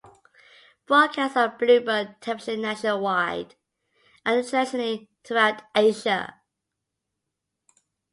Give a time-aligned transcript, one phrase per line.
[0.87, 3.53] Broadcast on Bloomberg Television nationwide
[4.25, 6.41] and internationally throughout Asia.